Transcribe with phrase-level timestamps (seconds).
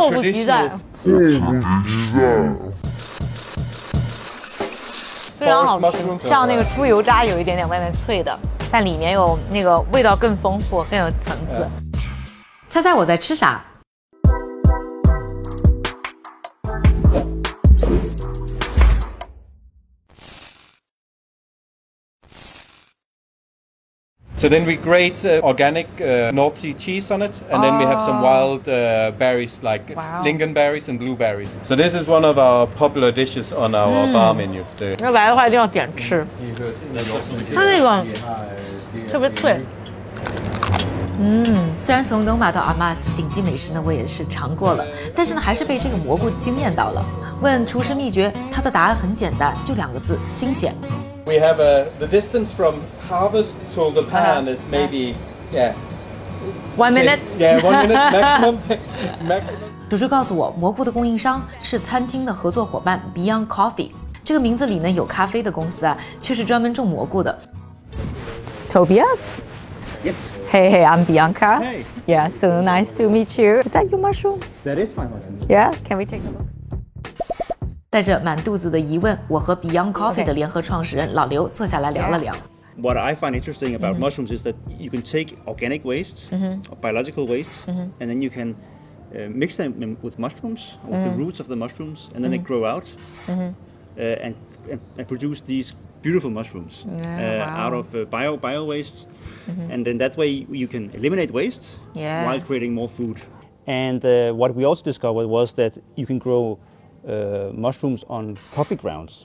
[0.00, 0.70] 迫不及待，
[5.38, 8.38] 非常好吃，像那个猪油渣有一点点外面脆的，
[8.70, 11.66] 但里面有那个味道更丰富，更有层次。
[12.68, 13.62] 猜猜我在吃啥
[24.39, 27.85] ？So then we grate uh, organic uh, North Sea cheese on it, and then we
[27.85, 30.23] have some wild uh, berries like Wow.
[30.23, 31.49] lingonberries and blueberries.
[31.63, 34.63] So this is one of our popular dishes on our bar menu.
[34.77, 36.27] The- 要来的话一定要点吃，
[37.53, 38.05] 它那个
[39.09, 39.59] 特别脆。
[41.79, 47.03] 虽然从 Noma 到 Amas 顶级美食呢，我也是尝过了，但是呢，还是被这个蘑菇惊艳到了。
[47.41, 50.75] 问厨师秘诀，他的答案很简单，就两个字：新鲜。
[51.29, 52.75] We have a, the distance from
[53.09, 55.15] harvest to the pan is maybe
[55.51, 55.73] yeah
[56.77, 58.57] One minute， yeah one minute maximum
[59.27, 59.69] maximum.
[59.89, 63.91] 主厨告诉我，蘑菇的供应商是餐厅的合作伙伴 Beyond Coffee。
[64.23, 67.39] 这个名字里呢有咖啡的公司啊，却是专门种蘑菇的。
[68.71, 69.39] Tobias。
[70.03, 70.15] Yes,
[70.51, 71.59] Hey, hey, I'm Bianca.
[71.59, 71.83] Hey.
[72.05, 73.61] Yeah, so nice to meet you.
[73.61, 74.41] Is that your mushroom?
[74.63, 75.39] that is my mushroom.
[75.49, 76.45] Yeah, can we take a look?
[77.89, 82.35] 带着满肚子的疑问，我和 Beyond Coffee OK 的联合创始人老刘坐下来聊了聊。
[82.77, 87.25] What I find interesting about mushrooms is that you can take organic wastes, or biological
[87.25, 87.65] wastes,
[87.99, 88.55] and then you can
[89.13, 92.37] uh, mix them in- with mushrooms, with the roots of the mushrooms, and then they
[92.37, 92.83] grow out
[93.29, 93.53] uh,
[93.97, 94.35] and,
[94.69, 99.07] and, and produce these beautiful mushrooms uh, out of uh, bio bio wastes,
[99.71, 102.25] and then that way you can eliminate wastes Yeah.
[102.25, 103.19] while creating more food.
[103.65, 106.59] And uh, what we also discovered was that you can grow
[107.06, 109.22] uh, mushrooms on coffee grounds.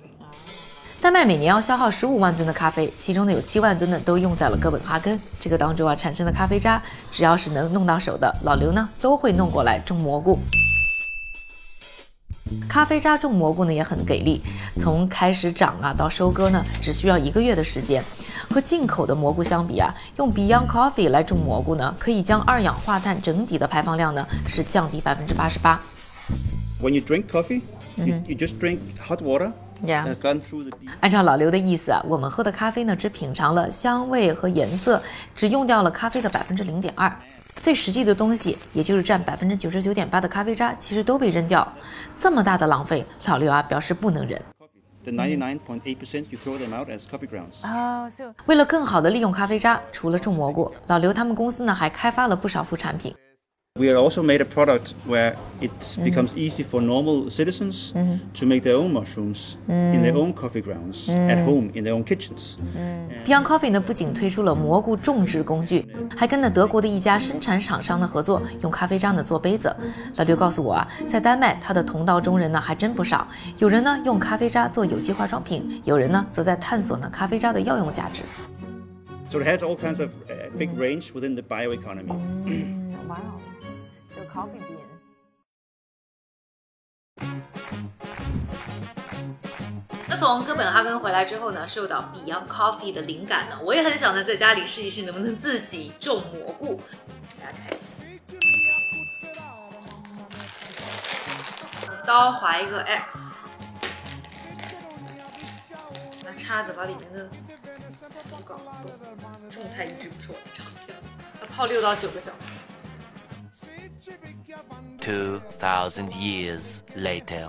[1.01, 5.19] 丹麦每年要消耗十五万吨的咖啡，其中呢有七万吨呢都用在了哥本哈根。
[5.39, 10.39] 这个当中啊产生的咖啡渣，只要是能弄到手的，老刘呢都会弄过来种蘑菇。
[12.67, 14.41] 咖啡渣种蘑菇呢也很给力，
[14.77, 18.03] 从开始长啊到收割呢只需要一个月的时间。
[18.49, 25.79] 和进口的蘑菇相比啊，用 Beyond Coffee 来种蘑菇呢，可以将二氧化碳整体的排放量呢是降低百分之八十八。
[26.81, 27.61] When you drink coffee,
[27.97, 29.51] you, you just drink hot water
[29.81, 30.05] Yeah.
[30.05, 35.01] that has gone through the 按照老刘的意思啊，我们喝的咖啡呢，只品尝了香味和颜色，
[35.35, 37.13] 只用掉了咖啡的百分之零点二。
[37.61, 41.67] 最实际的东西，也就是占百分之九十九点八的咖啡渣，其实都被扔掉。
[42.15, 44.41] 这么大的浪费，老刘啊表示不能忍。
[45.03, 47.63] The 99.8% you throw them out as coffee grounds.
[47.63, 53.13] 哦、so 为了更好的利用咖啡渣，除了种蘑菇，老刘他们公司呢还开发了不少副产品。
[53.78, 55.70] We also made a product where it
[56.04, 57.94] becomes easy for normal citizens
[58.34, 62.04] to make their own mushrooms in their own coffee grounds at home in their own
[62.04, 62.58] kitchens.
[63.24, 69.74] Beyond Coffee 呢不仅推出了蘑菇种植工具，还跟了德国的一家生产厂商的合作，用咖啡渣呢做杯子。
[70.16, 73.26] 老刘告诉我啊，在丹麦他的同道中人呢还真不少，
[73.58, 78.22] 有人呢用咖啡渣做有机化妆品，有人呢则在探索呢咖啡渣的药用价值。
[79.30, 82.08] So it has all kinds of uh, big range within the bioeconomy.
[83.08, 83.16] wow.
[84.35, 84.83] Coffee bean.
[90.09, 96.81] 那从哥本哈根回来之后呢，受到 Beyond Coffee 的灵感呢，我也很想呢在家里试一试能不能自己种蘑菇。
[97.39, 97.85] 大家看一下，
[102.05, 103.37] 刀划一个 X，
[106.25, 107.29] 拿叉子把里面的
[108.29, 108.91] 土搞松。
[109.49, 110.93] 种菜一直不是我的长项，
[111.39, 112.37] 要泡六到九个小时。
[115.05, 117.47] 2,000 years later.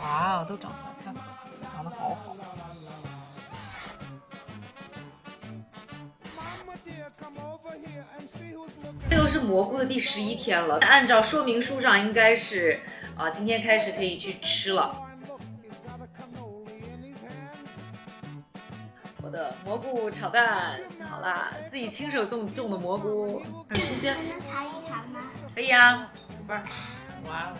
[0.00, 2.36] 哇，都长出来，太可怕了，长得好好。
[9.08, 12.80] 这个是蘑菇的第十一天了，按照说明书上应该是，
[13.16, 14.92] 啊、今天开始可以去吃了。
[19.26, 20.78] 我的蘑菇炒蛋。
[21.10, 24.16] 好啦，自己亲手种种的蘑菇，很新鲜。
[24.28, 25.20] 能尝一尝吗？
[25.52, 26.08] 可以啊，
[26.46, 26.60] 不是，
[27.28, 27.52] 哇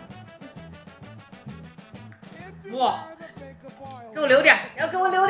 [2.70, 3.04] 哦，哇，
[4.14, 5.26] 给我留点你，要给我留